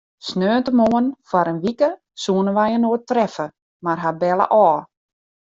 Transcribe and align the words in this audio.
Sneontemoarn 0.27 1.07
foar 1.29 1.47
in 1.51 1.61
wike 1.65 1.89
soene 2.21 2.51
wy 2.57 2.67
inoar 2.77 3.01
treffe, 3.09 3.45
mar 3.83 3.99
hy 4.03 4.11
belle 4.21 4.45
ôf. 4.65 4.79